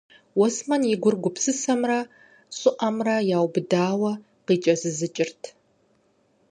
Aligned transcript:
Уэсмэн 0.39 0.83
и 0.93 0.95
гур 1.01 1.15
гупсысэмрэ 1.23 1.99
щӀыӀэмрэ 2.57 3.15
яубыдауэ 3.37 4.11
къикӀэзызыкӀырт. 4.45 5.41